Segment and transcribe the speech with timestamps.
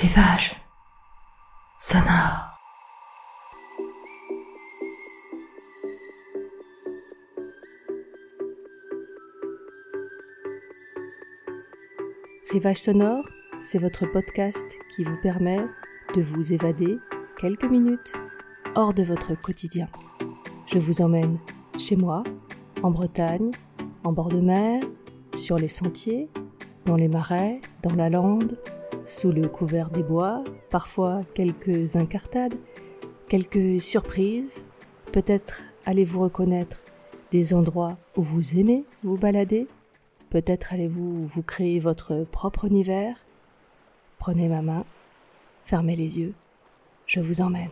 [0.00, 0.56] Rivage
[1.78, 2.56] sonore.
[12.50, 13.24] Rivage sonore,
[13.60, 14.64] c'est votre podcast
[14.96, 15.60] qui vous permet
[16.14, 16.96] de vous évader
[17.38, 18.14] quelques minutes
[18.76, 19.90] hors de votre quotidien.
[20.64, 21.38] Je vous emmène
[21.78, 22.22] chez moi,
[22.82, 23.50] en Bretagne,
[24.04, 24.82] en bord de mer,
[25.34, 26.30] sur les sentiers,
[26.86, 28.56] dans les marais, dans la lande,
[29.10, 32.54] sous le couvert des bois, parfois quelques incartades,
[33.28, 34.64] quelques surprises,
[35.10, 36.84] peut-être allez-vous reconnaître
[37.32, 39.66] des endroits où vous aimez vous balader,
[40.30, 43.16] peut-être allez-vous vous créer votre propre univers.
[44.18, 44.84] Prenez ma main,
[45.64, 46.34] fermez les yeux,
[47.06, 47.70] je vous emmène.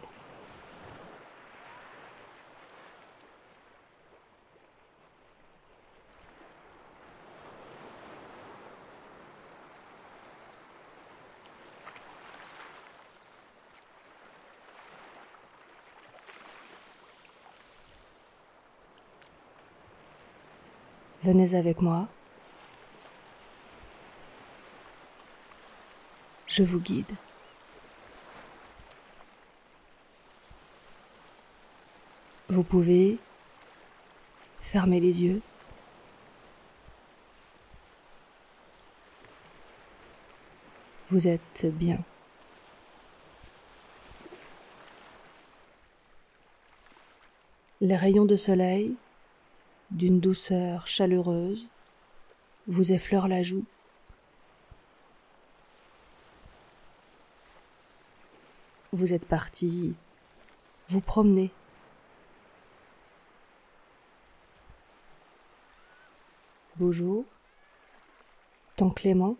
[21.24, 22.06] Venez avec moi.
[26.46, 27.12] Je vous guide.
[32.48, 33.18] Vous pouvez
[34.60, 35.42] fermer les yeux.
[41.10, 41.98] Vous êtes bien.
[47.80, 48.96] Les rayons de soleil
[49.90, 51.68] d'une douceur chaleureuse,
[52.66, 53.64] vous effleure la joue.
[58.92, 59.94] Vous êtes parti
[60.88, 61.50] vous promener.
[66.76, 67.24] Beau jour,
[68.76, 69.36] temps clément,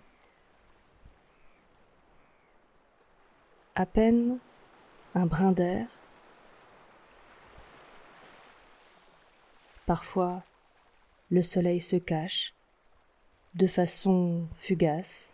[3.75, 4.39] à peine
[5.15, 5.87] un brin d'air,
[9.89, 10.43] Parfois,
[11.31, 12.55] le soleil se cache,
[13.55, 15.33] de façon fugace,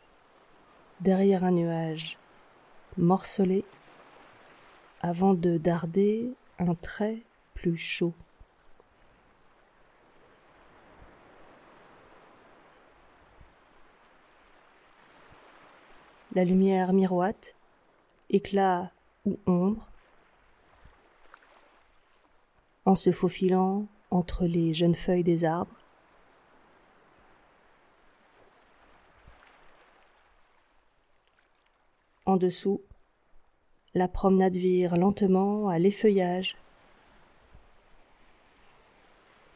[1.01, 2.19] derrière un nuage
[2.97, 3.65] morcelé,
[5.03, 7.23] avant de darder un trait
[7.55, 8.15] plus chaud.
[16.35, 17.55] La lumière miroite,
[18.31, 18.91] éclat
[19.25, 19.91] ou ombre,
[22.87, 25.84] en se faufilant entre les jeunes feuilles des arbres.
[32.27, 32.83] En dessous,
[33.95, 36.57] la promenade vire lentement à l'effeuillage.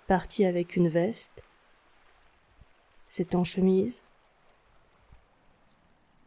[0.06, 1.43] Parti avec une veste,
[3.09, 4.05] c'est en chemise,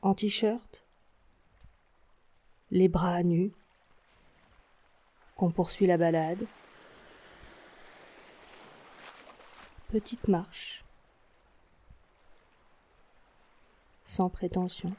[0.02, 0.86] en t-shirt,
[2.70, 3.52] les bras nus,
[5.36, 6.46] qu'on poursuit la balade.
[9.92, 10.86] petite marche,
[14.04, 14.96] sans prétention.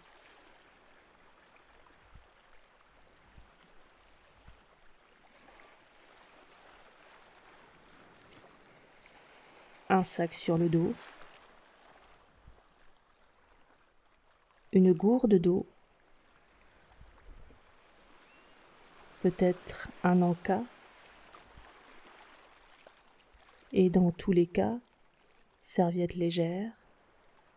[10.03, 10.93] Un sac sur le dos,
[14.73, 15.65] une gourde d'eau,
[19.21, 20.65] peut-être un encas
[23.73, 24.75] et dans tous les cas,
[25.61, 26.73] serviette légère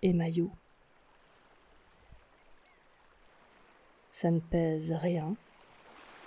[0.04, 0.52] et maillot.
[4.12, 5.36] Ça ne pèse rien,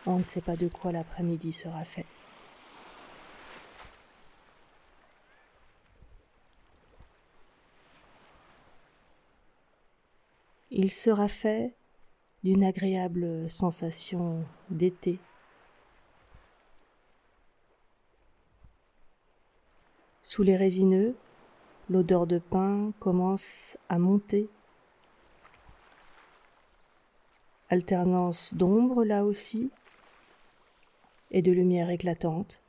[0.04, 2.06] on ne sait pas de quoi l'après-midi sera fait.
[10.80, 11.74] Il sera fait
[12.44, 15.18] d'une agréable sensation d'été
[20.22, 21.16] Sous les résineux,
[21.90, 24.48] l'odeur de pain commence à monter.
[27.70, 29.72] Alternance d'ombre là aussi
[31.32, 32.62] et de lumière éclatante.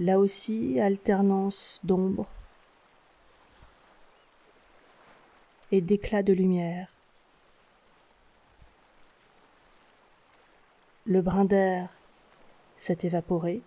[0.00, 2.26] Là aussi, alternance d'ombre
[5.72, 6.92] et d'éclat de lumière.
[11.06, 11.88] Le brin d'air
[12.76, 13.62] s'est évaporé.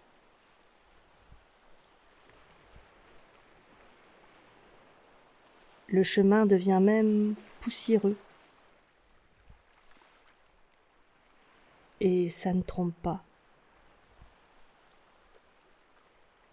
[5.88, 8.18] Le chemin devient même poussiéreux.
[12.02, 13.24] Et ça ne trompe pas.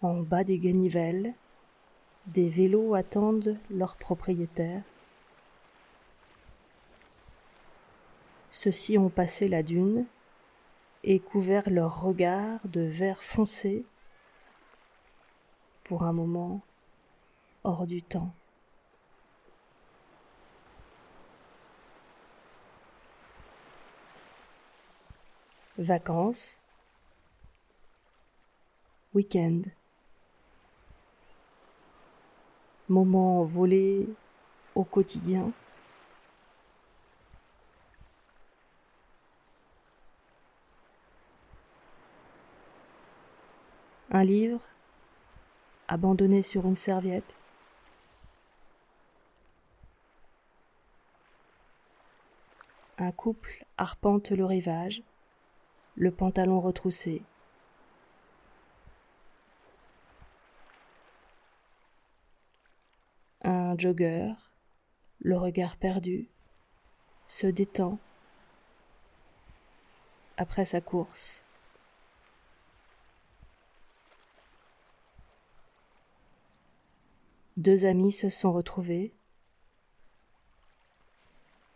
[0.01, 1.33] En bas des ganivelles,
[2.27, 4.83] des vélos attendent leurs propriétaires.
[8.63, 10.05] Ceux-ci ont passé la dune
[11.03, 13.83] et couvert leur regard de vert foncé
[15.83, 16.61] pour un moment
[17.65, 18.33] hors du temps.
[25.77, 26.57] Vacances,
[29.13, 29.63] week-end,
[32.87, 34.07] moment volé
[34.73, 35.51] au quotidien.
[44.15, 44.61] Un livre
[45.87, 47.35] abandonné sur une serviette.
[52.99, 55.01] Un couple arpente le rivage,
[55.95, 57.23] le pantalon retroussé.
[63.41, 64.31] Un jogger,
[65.21, 66.27] le regard perdu,
[67.25, 67.97] se détend
[70.37, 71.42] après sa course.
[77.55, 79.13] Deux amis se sont retrouvés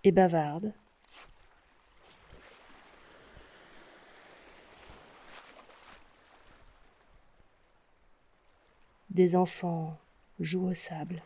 [0.03, 0.73] et bavardent.
[9.11, 9.97] Des enfants
[10.39, 11.21] jouent au sable.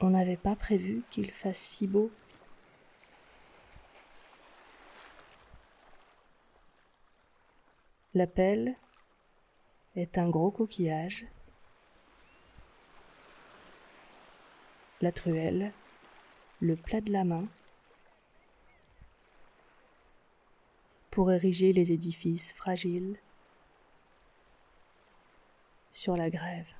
[0.00, 2.10] On n'avait pas prévu qu'il fasse si beau.
[8.16, 8.74] La pelle
[9.94, 11.26] est un gros coquillage.
[15.02, 15.70] La truelle,
[16.60, 17.46] le plat de la main,
[21.10, 23.18] pour ériger les édifices fragiles
[25.92, 26.72] sur la grève.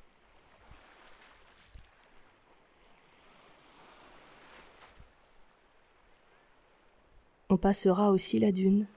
[7.49, 8.87] On passera aussi la dune.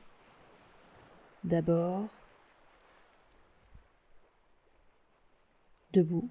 [1.45, 2.09] D'abord,
[5.93, 6.29] debout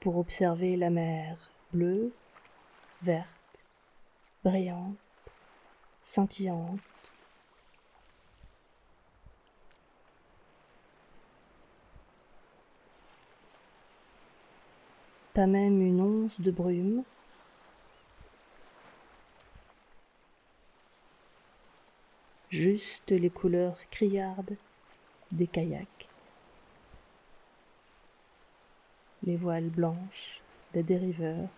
[0.00, 1.36] pour observer la mer
[1.72, 2.12] bleue,
[3.02, 3.28] verte,
[4.44, 4.96] brillante,
[6.02, 6.80] scintillante.
[15.34, 17.04] Pas même une once de brume.
[22.50, 24.56] Juste les couleurs criardes
[25.30, 26.07] des kayaks.
[29.28, 30.40] Les voiles blanches
[30.72, 31.50] des dériveurs.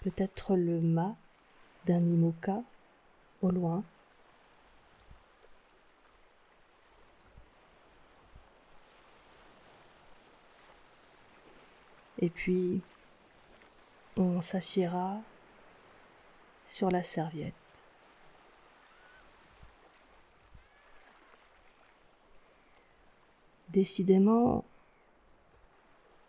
[0.00, 1.14] Peut-être le mât
[1.84, 2.62] d'un imoca
[3.42, 3.84] au loin.
[12.18, 12.80] Et puis,
[14.16, 15.20] on s'assiera
[16.64, 17.61] sur la serviette.
[23.72, 24.66] Décidément,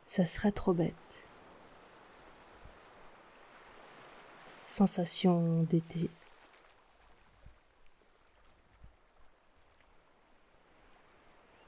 [0.05, 1.25] ça serait trop bête.
[4.61, 6.09] Sensation d'été.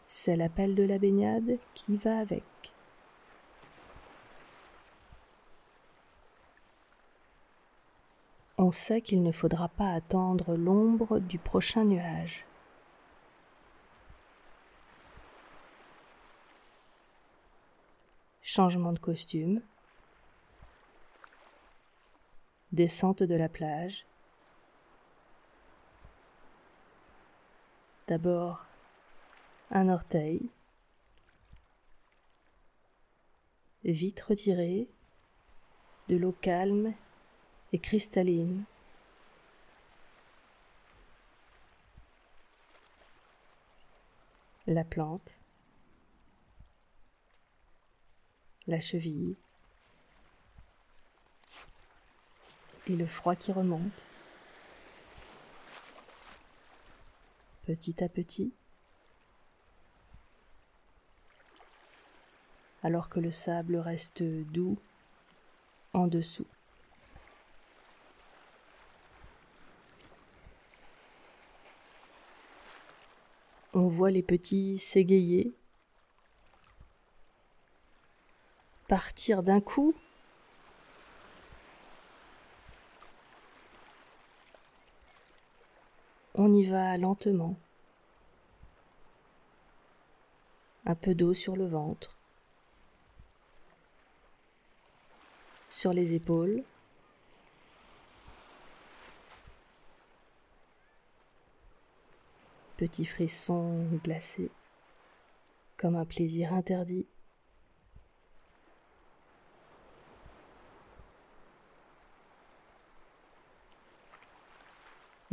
[0.07, 2.43] C'est l'appel de la baignade qui va avec.
[8.57, 12.45] On sait qu'il ne faudra pas attendre l'ombre du prochain nuage.
[18.55, 19.61] Changement de costume,
[22.71, 24.05] descente de la plage.
[28.07, 28.65] D'abord
[29.71, 30.49] un orteil,
[33.83, 34.87] vite retiré,
[36.07, 36.93] de l'eau calme
[37.73, 38.63] et cristalline.
[44.65, 45.41] La plante,
[48.67, 49.35] la cheville
[52.87, 54.03] et le froid qui remonte.
[57.65, 58.53] Petit à petit,
[62.83, 64.77] alors que le sable reste doux
[65.93, 66.45] en dessous.
[73.73, 75.55] On voit les petits s'égayer
[78.87, 79.93] partir d'un coup
[86.35, 87.55] On y va lentement.
[90.85, 92.15] un peu d'eau sur le ventre,
[95.69, 96.63] sur les épaules,
[102.77, 104.51] petit frisson glacé,
[105.77, 107.07] comme un plaisir interdit.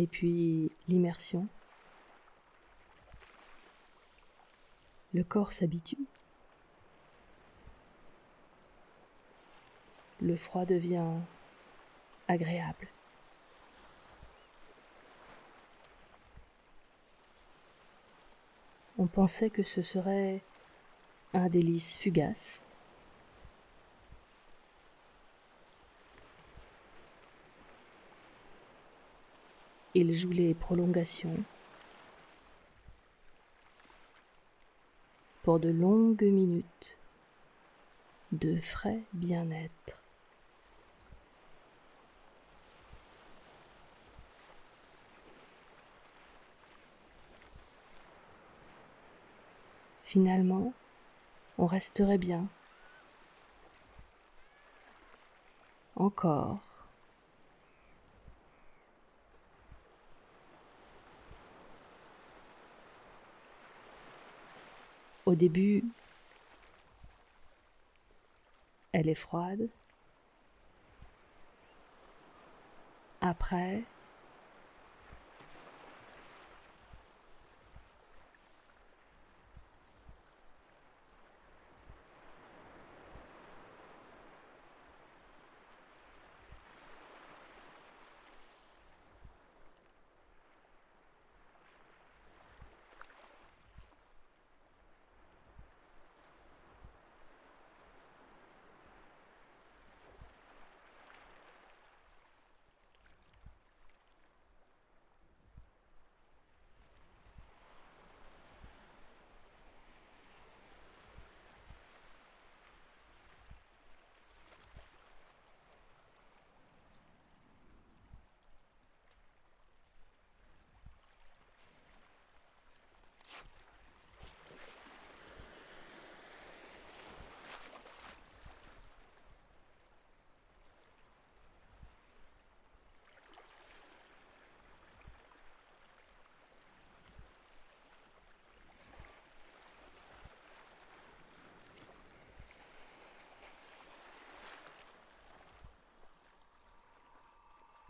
[0.03, 1.47] Et puis l'immersion.
[5.15, 6.07] Le corps s'habitue.
[10.21, 11.21] Le froid devient
[12.27, 12.89] agréable.
[18.99, 20.43] On pensait que ce serait
[21.33, 22.67] un délice fugace.
[29.95, 31.37] Il joue les prolongations
[35.43, 36.97] pour de longues minutes
[38.33, 39.99] de frais bien-être.
[50.05, 50.73] Finalement,
[51.59, 52.47] on resterait bien.
[55.97, 56.72] Encore.
[65.25, 65.85] Au début,
[68.93, 69.69] elle est froide.
[73.21, 73.83] Après,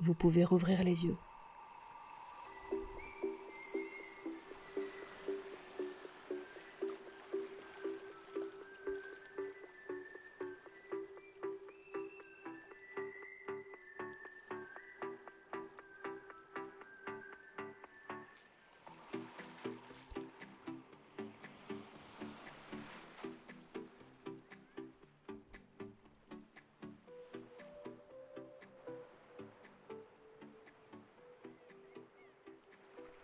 [0.02, 1.16] vous pouvez rouvrir les yeux.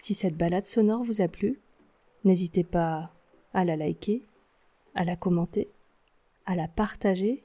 [0.09, 1.61] Si cette balade sonore vous a plu,
[2.25, 3.13] n'hésitez pas
[3.53, 4.25] à la liker,
[4.95, 5.69] à la commenter,
[6.47, 7.45] à la partager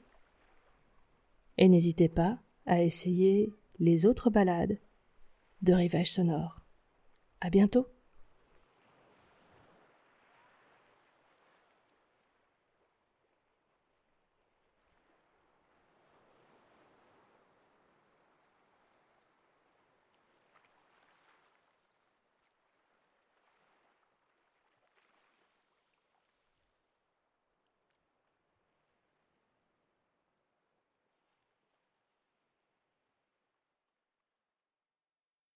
[1.58, 4.78] et n'hésitez pas à essayer les autres balades
[5.60, 6.62] de Rivage Sonore.
[7.42, 7.86] À bientôt!